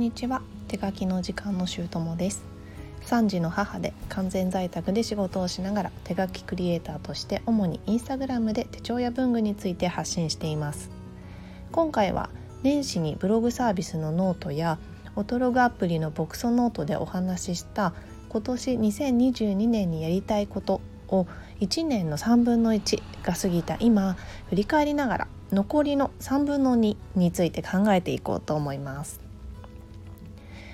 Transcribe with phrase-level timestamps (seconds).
[0.00, 0.40] にちは。
[0.66, 2.42] 手書きの時間のしゅうともです。
[3.02, 10.90] 3児の母で完全在宅で仕事をしながら手書きクリエイターとして主にインスタグラムで手帳や文具について発信しています。
[11.70, 12.30] 今回は
[12.62, 14.78] 年始にブログサービスのノートや
[15.16, 17.92] オトログアプリのボクソノートでお話しした
[18.30, 21.26] 今年2022年にやりたいことを
[21.60, 24.16] 1年の3分の1が過ぎた今
[24.48, 29.29] 振り返りながら残りの3分の2について考えていこうと思います。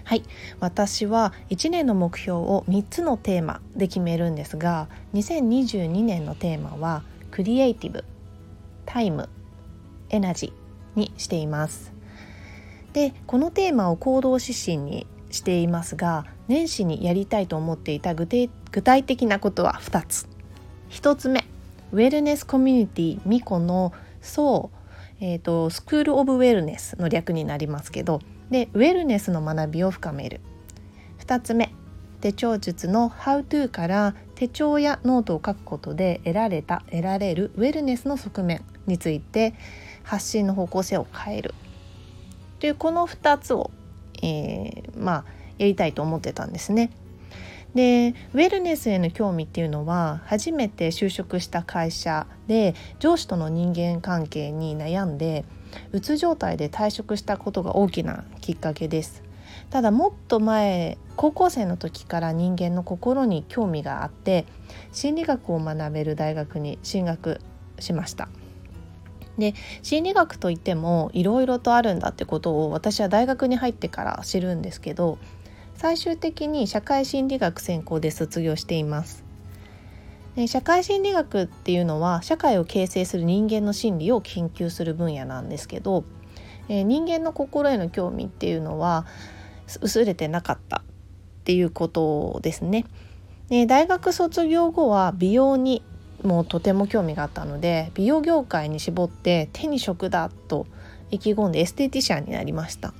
[0.07, 0.23] はい。
[0.61, 7.03] 私は1年の目標を3つのテーマで決めるんですが2022年のテーマは
[7.33, 8.05] クリエイティブ
[8.85, 9.29] タイム
[10.11, 11.93] エナジーにしています。
[12.93, 18.49] でこのテーマを行動指針にしていますが年始にやりたいと思っていた具体
[19.03, 20.29] 的なことは2つ。
[20.91, 21.45] 1つ目
[21.91, 23.93] ウェルネスコミュニティミコの
[24.23, 24.71] そ
[25.21, 30.41] う、えーと School of Wellness の略になりますけどでウェルネスの学びを深める
[31.21, 31.73] 2つ目
[32.21, 39.55] 手帳術の How to から手帳やノートを書くことで得られた得られるウェルネスの側面について
[40.03, 41.55] 発信の方向性を変える
[42.61, 43.71] というこの2つを、
[44.23, 45.25] えー、まあ
[45.59, 46.91] やりたいと思ってたんですね。
[47.77, 55.45] でウェルネスへの興味っていうのは初めて就職した会社で上司との人間関係に悩んで
[55.93, 59.23] うつ状態で退職したことが大きなきっかけです。
[59.69, 64.47] ただもっと前高校生の時から人間の心に興味があって
[64.93, 67.41] 心理学を学べる大学に進学
[67.79, 68.29] しました。
[69.37, 75.19] で心理学といってもいろいろとあるんだってことを私は大学に入ってから知るんですけど
[75.77, 79.27] 最終的に社会心理学専攻で卒業しています
[80.47, 86.05] 社会心理学っていうのは社会を形成する人間の心理を研究する分野なんですけど、
[86.69, 89.07] え、人間の心への興味っていうのは
[89.81, 90.83] 薄れてなかったっ
[91.45, 92.85] ていうことですね。
[93.49, 95.83] で大学卒業後は美容に
[96.23, 100.67] もとても興味があったので美容業界に絞って手に職だと
[101.11, 102.93] 意気込んでエステティシャンになりました。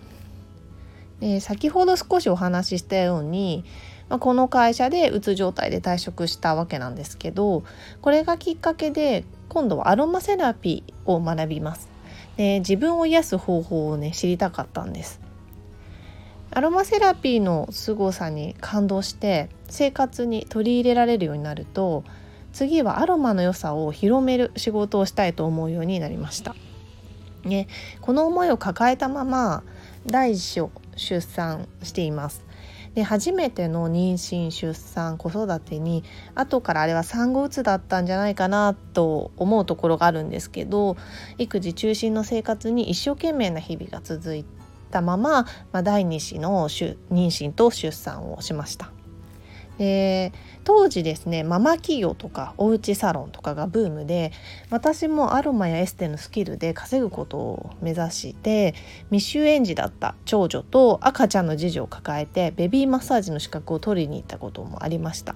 [1.21, 3.65] で先ほど少しお話ししたように
[4.09, 7.65] まあ、この会社でうつ状態で退職したわけなんですけど
[8.01, 11.89] これがきっかけで今度はアロマセラピーを学びます
[12.37, 15.21] で自分を癒す方法をね知りたかったんです
[16.53, 22.05] アロマセラピーの凄さに感動して生活に取り入れられるようになると
[22.53, 26.57] 次はアロマの良さを広める仕事をしたいと思うようになりました。
[27.45, 27.69] ね、
[28.01, 29.63] この思いを抱えたまま
[30.07, 32.45] 第一子を出産しています。
[32.95, 36.03] で初めての妊娠出産子育てに
[36.35, 40.97] 後からあれは産後うつだったんじゃないかなと思うところがあるんですけど
[41.37, 44.47] 育児中心の生活に一生懸命な日々が続い
[44.91, 45.43] たまま、
[45.73, 48.96] まあ、第2子の妊娠と出産をしました。
[49.79, 50.33] で
[50.65, 54.33] 当時ですねママ企業とかおうちサロンとかがブームで
[54.71, 58.75] 私もアロマやエステのスキルで稼ぐことを目指して
[59.11, 65.35] 未就園児だった長女と赤ちゃんの次女を抱えてベビーマッサージの資格を取りに行ったこともありました。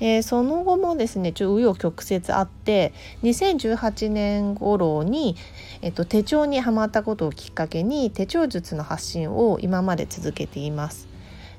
[0.00, 2.92] えー、その後もですねちょ紆余曲折あって
[3.24, 5.34] 2018年頃に、
[5.82, 11.08] えっと、手帳にはまったことをきっかけに手帳術の発信を今まで続けています。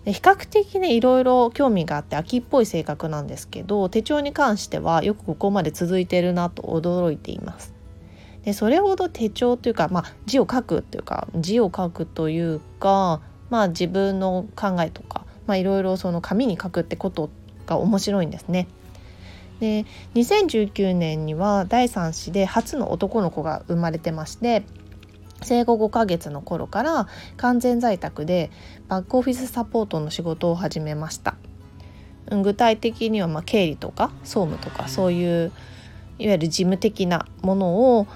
[0.06, 7.74] 比較的ねいろいろ興味があって秋っぽい性格なんですけど手帳に関してはよくここまで続いてるなと驚いています。
[8.44, 17.30] でそれほど手帳というか、まあ、字を書くっていうか字を書くというか、まあ、自分の考えとか、いろいろその紙に書くってこと
[17.66, 18.68] が面白いんですね。
[19.60, 19.86] で
[20.16, 24.64] 2019年には第3子で初の男の子が生まれてまして
[25.42, 27.08] 生後5ヶ月の頃から
[27.38, 28.52] 完全在宅で
[28.88, 31.36] バックオフィスサポートの仕事を始めました。
[32.30, 35.52] 具体的にはま経理とか総務とかそういう
[36.20, 38.08] いわゆる事務的なものを、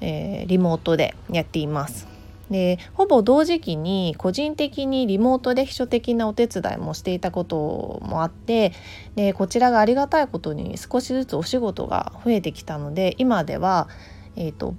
[0.00, 2.06] えー、リモートでやっています。
[2.50, 8.72] でほぼ同時期に個人的にリモートで秘書的なお手伝いもしていたこともあって
[9.16, 13.88] でこちらがありがたいことに少しずつお仕事が増えてきたので今では、
[14.34, 14.74] えーと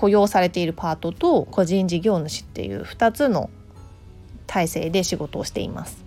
[0.00, 3.50] 雇用されているパートと個人事業主っていう2つの
[4.46, 6.02] 体制で仕事をしています。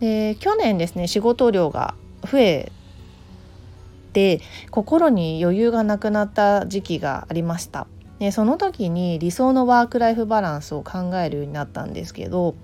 [0.00, 1.94] で去年ですね仕事量が
[2.30, 2.72] 増え
[4.12, 7.86] て心に余裕がなくなった時期がありました。
[8.18, 12.54] でその時に理想のワーク・ライフ・バランスを考えるようになったんですけど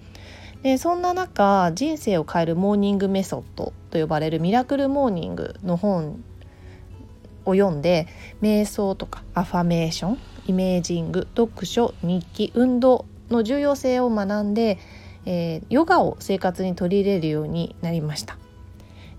[0.62, 6.22] でそんな中人生を変えるモーニングメソッドと呼ばれるミラクルモーニングの本
[7.50, 8.06] を読んで
[8.40, 14.78] 瞑想とかアファメーションイメージング読書日記運動の重要性を学んで、
[15.26, 18.36] えー、ヨガを生活に取り入れるようになりました。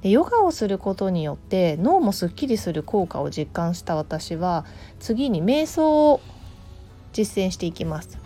[0.01, 4.65] でヨガをすることによって脳もすっきりする効果を実感した私は
[4.99, 6.21] 次に瞑想を
[7.13, 8.17] 実践していきます。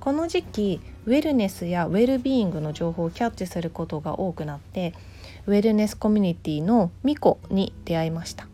[0.00, 4.94] この時期ウェルネスやウェルビーイングの情報をキャッチすることが多くなって
[5.46, 8.48] ウェルネスコミュニティのミコに出会いました。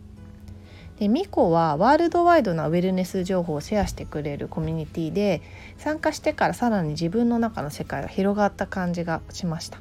[0.98, 5.42] でミコはワールドワイドなウェルネス情報をシェアしてくれるコミュニティで
[5.78, 9.78] 参加してからさらに自分の中の世界が広がった感じがしました。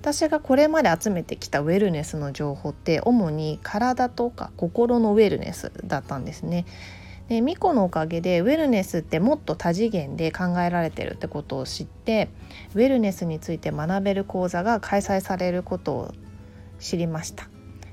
[0.00, 6.64] 私がこれまで集めてきたウェルネスの情報って主に体とか心のウェルネスだったんですね。
[7.30, 12.28] でミコのおかげでウェルネスってもっと多次元で考えられてるってことを知って
[12.74, 16.14] ウェルネスについて学べる講座が開催されることを
[16.80, 17.48] 知りました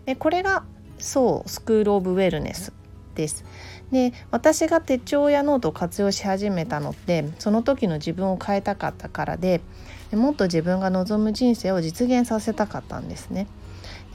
[0.06, 0.66] でこれが
[0.98, 2.74] SOW、School of Wellness
[3.14, 3.46] です
[3.92, 9.62] で私が手帳やノートを活用し始めたのってその時の自分を変えたかったからで
[10.14, 13.46] もっと自分が望む人生を実現させたかったんですね。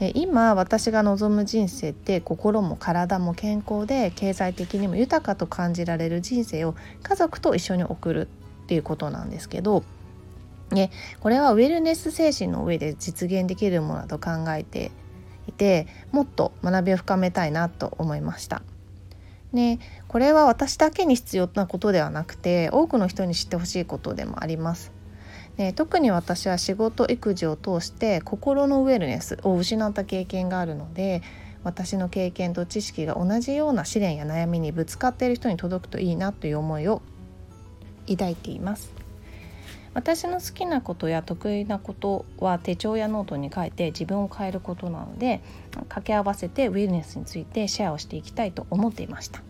[0.03, 8.27] で今私が望む人生って心も体も健康で経済的にも豊かと感じられる人生を家族と一緒に送る
[8.63, 9.85] っていうことなんですけど
[10.71, 10.91] ね、
[11.21, 14.91] これはウェルネス精神の上で実現できるものだと考えて
[15.47, 18.61] いてもっと学びを深めたいなと思いました。
[19.53, 19.79] ね、
[20.09, 24.91] これは私だけに必要なことではなくて多くの人に知ってほしいことでもあります。
[25.57, 31.21] で特に私は仕事育児を通して心のウェルネスを失った経験があるので
[31.63, 37.01] 私の経験と知識が同じような試練や悩みにぶつかっている人に届くといいなという思いを
[38.07, 38.93] 抱いています。
[39.93, 45.41] 私の好きなことや得意なことは手帳やノートに書いて自分を変えることなので
[45.73, 49.41] 掛け合わせてウェルネスについてシェアをしていきたいと思っていました。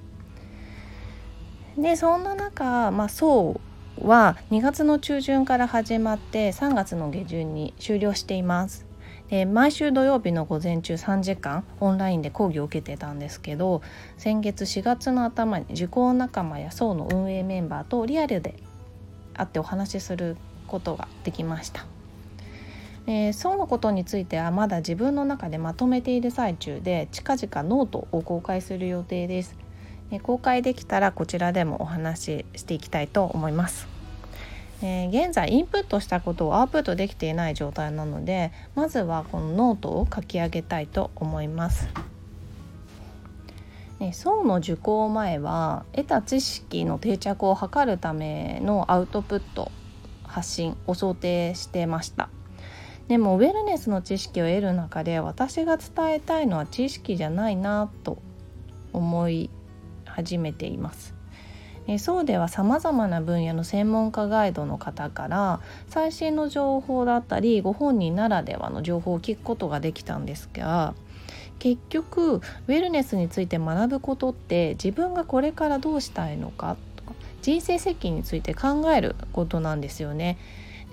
[1.77, 3.72] でそんな中、まあ、 SOW
[4.03, 8.85] は2月の中旬から始まって3月の下旬に終了しています。
[9.29, 13.81] で毎週土曜日の午前中3時間オンラインで講義を受けてたんですけど
[14.17, 18.55] 先月4月の頭に受講仲間や SOW の運営メンバーとリアルで
[19.33, 20.35] 会ってお話しする
[20.67, 21.85] ことができました。
[23.05, 29.55] え、 SOW のことについてはまだ自分の中でまとめている最中で近々ノートを公開する予定です。
[30.21, 33.92] 公開できたらこちらでもお話ししていきたいと思います。
[34.83, 41.87] えー、現在インプットしたことをアウトプットできていない状態なのでまずはこのノートを書き上げたいと思います。
[44.11, 49.71] 層の受講前は得た知識の定着を図るためのアウトプット
[50.25, 52.27] 発信を想定してました
[53.07, 58.17] でもウェルネスの知識を得る中で私が伝えたいのは知識じゃないなと
[58.91, 59.49] 思い
[60.05, 61.22] 始めています。
[61.87, 65.59] えそうではさまざまな分野の専門家ガイドの方から
[65.89, 70.93] 最新の情報だったりご本人ならではの情報を聞くことができたんですが
[71.59, 80.37] 結局ウェルネスについて学ぶことって自分がこれからどうしたいのかとか人生設計について考えることなんですよね。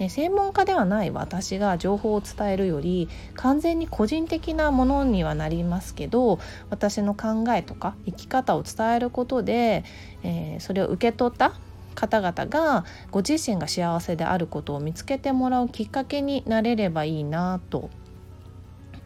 [0.01, 9.85] ね、専門家ではない私が情報を伝えるより完全に個人的なものにはなりますけど私の考えとか生き方を伝えることで、
[10.23, 11.53] えー、それを受け取った
[11.95, 17.91] 方々がご自身が幸せであることを見つけてもらうきっかけになれればいいなと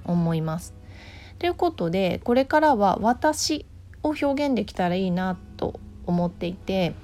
[0.04, 0.74] 思います。
[1.40, 3.66] ということでこれからは私
[4.04, 6.94] を表現できたらいいなと思っていて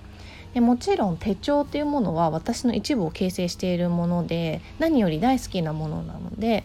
[0.55, 6.65] でもちろん手帳っていうものは私の一部を形成しているもので何より大好きなものなので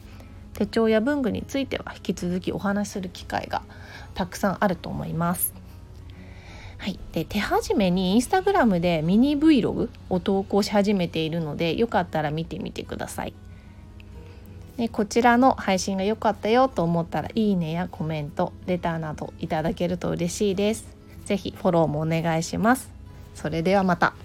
[0.54, 3.62] 手帳や文具については引き続きお話しする機会が
[4.16, 5.54] たくさんあると思います。
[6.78, 13.34] はい、で手始めにインスタグラムでミニ Vlog を投稿し始めているのでよかったら見てみてください。
[14.78, 20.86] でこちらの配信が良かったよと思ったらいいねやコメントレターなどいただけると嬉しいです。
[21.26, 22.95] 是非フォローもお願いします。
[23.36, 24.16] それではまた。